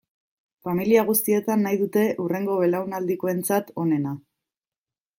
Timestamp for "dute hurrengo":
1.83-2.57